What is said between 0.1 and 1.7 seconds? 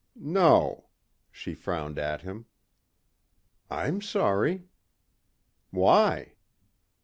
"No," she